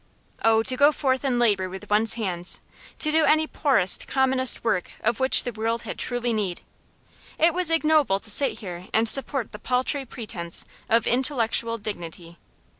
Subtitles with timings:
[0.43, 2.59] Oh, to go forth and labour with one's hands,
[2.97, 6.61] to do any poorest, commonest work of which the world had truly need!
[7.37, 12.39] It was ignoble to sit here and support the paltry pretence of intellectual dignity.